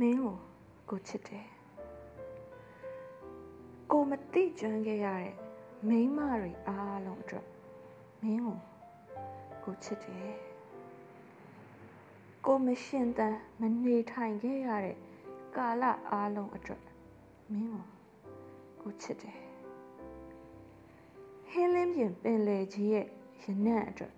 [0.00, 0.36] မင်းကို
[0.90, 1.46] ကိုချစ်တယ်
[3.90, 5.34] ကိုမတိကျွမ်းခဲ့ရတဲ့
[5.88, 7.46] မိန်းမတွေအားလုံးအတွက်
[8.22, 8.56] မင်းကို
[9.64, 10.32] ကိုချစ်တယ်
[12.44, 14.96] ကိုမရှင်တန်မနေထိုင်ခဲ့ရတဲ့
[15.56, 16.82] ကာလအားလုံးအတွက်
[17.52, 17.84] မင်းကို
[18.82, 19.38] ကိုချစ်တယ်
[21.50, 23.06] ဟင်းလင်းပြင်ပင်လေကြီးရဲ့
[23.42, 24.14] ရနံ့အတွက်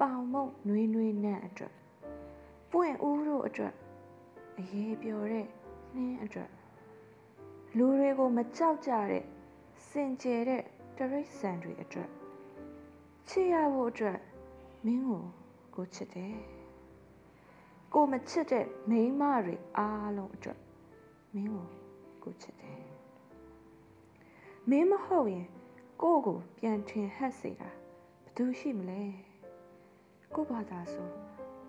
[0.00, 1.72] ပေါင်မုံနွေးနွေးနံ့အတွက်
[2.72, 3.74] ပွင့်ဦးတို့အတွက်
[4.58, 5.46] အရေးပျော်တဲ့
[5.94, 6.50] နှင်းအတွက်
[7.76, 9.24] လူတွေကိုမကြောက်ကြတဲ့
[9.88, 10.62] စင်ကြယ်တဲ့
[10.96, 12.10] တရိတ်ဆန်တွေအတွက်
[13.28, 14.18] ချစ်ရဖို့အတွက်
[14.84, 15.22] မင်းကို
[15.74, 16.36] ကိုချစ်တယ်
[17.94, 20.58] ကိုမချစ်တဲ့မိန်းမတွေအားလုံးအတွက်
[21.34, 21.66] မင်းကို
[22.22, 22.80] ကိုချစ်တယ်
[24.70, 25.48] မင်းမဟုတ်ရင်
[26.02, 27.70] ကိုကိုပြန်ထင်ဟပ်စေတာ
[28.22, 29.02] ဘယ်သူရှိမလဲ
[30.34, 31.08] ကိုဘာသာဆို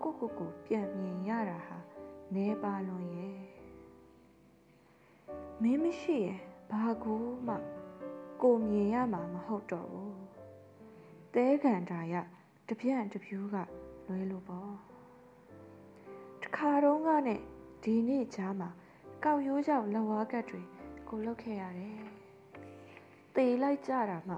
[0.02, 1.93] ကိုကိုကိုပြန်မြင်ရတာဟာ
[2.34, 3.38] နဲပါလွန်ရဲ့
[5.62, 6.40] မင်းမရှိရင်
[6.70, 7.14] ဘာကူ
[7.46, 7.56] မှ
[8.42, 10.16] ကိုမြင်ရမှာမဟုတ်တော့ဘူး
[11.34, 12.14] တဲကန်တာရ
[12.68, 13.56] တပြန့်တပြူးက
[14.06, 14.74] လွဲလို့ပေါ့
[16.42, 17.40] တခါတော့ကနဲ့
[17.82, 18.68] ဒီနေ့ကြားမှာ
[19.24, 20.62] ကောက်ရိုးရောက်လက်ဝါးကတ်တွေ
[21.08, 21.98] ကိုလုတ်ခဲ့ရတယ်
[23.36, 24.36] တေလိုက်ကြတာမှ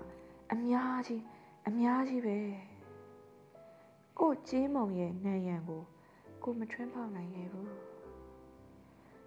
[0.53, 1.22] အများကြီး
[1.69, 2.38] အများကြီးပဲ
[4.19, 5.82] ကိုကြေးမုံရဲ့နံရံကို
[6.48, 7.70] ကိုမထွန်းဖောက်နိုင်ခဲ့ဘူး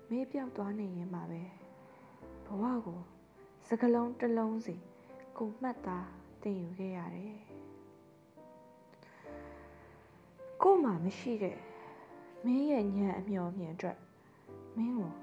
[0.09, 1.41] မေးပြောက်သွားနေရင်မှပဲ
[2.45, 2.99] ဘဝကို
[3.67, 4.75] စကလုံးတစ်လုံးစီ
[5.37, 6.09] ကိုမှတ်သား
[6.43, 7.39] တင်ယူခဲ့ရတယ်
[10.61, 11.57] ကိုမှမရှိတဲ့
[12.45, 13.97] မင်းရဲ့ညံအမျော်မြင်အတွက်
[14.77, 15.13] မင်းကို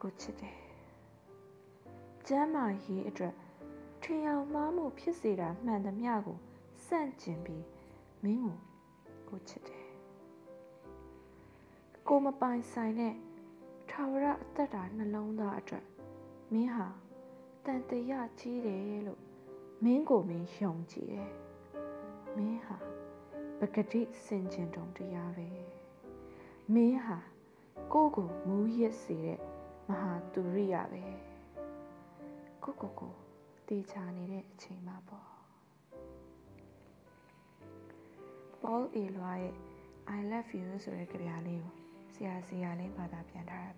[0.00, 0.56] ကိုချစ်တယ်
[2.28, 3.34] ကျမ်းမာရေးအတွက်
[4.02, 6.38] ထင်အောင်မှားမှုဖြစ်စေတာမှန်သမျှကို
[6.86, 7.64] စန့်ကျင်ပြီး
[8.22, 8.56] မင်းကို
[9.30, 9.77] ကိုချစ်တယ်
[12.12, 13.14] ကိုမပိုင်ဆိုင်တဲ့
[13.90, 15.84] ထာဝရအသက်တာနှလုံးသားအတွက်
[16.52, 16.86] မင်းဟာ
[17.64, 19.22] တန်တရာကြီးတယ်လို့
[19.84, 21.32] မင်းကိုမင်းယုံကြည်တယ်
[22.36, 22.76] မင်းဟာ
[23.58, 25.48] ပဂတိစင်ကျင်တုံတရားပဲ
[26.74, 27.18] မင်းဟာ
[27.92, 29.40] ကိုကိုမူးရစ်စေတဲ့
[29.88, 31.04] မဟာတူရိယပဲ
[32.62, 33.14] ကိုကိုကို
[33.68, 35.28] တေချာနေတဲ့အချိန်မှာပေါ့
[38.60, 39.56] Paul A လွားရဲ့
[40.16, 41.87] I love you ဆိုတဲ့ကြပြလေးကို
[42.18, 43.70] ဆရာဆရာလေးဘာသာပြန်ထားတာ